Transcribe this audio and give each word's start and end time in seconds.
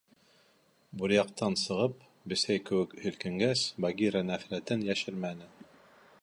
—Буръяҡтан 1.01 1.57
сығып, 1.63 2.01
бесәй 2.33 2.63
кеүек 2.71 2.97
һелкенгәс, 3.03 3.67
Багира 3.87 4.25
нәфрәтен 4.31 4.89
йәшермәне. 4.91 5.53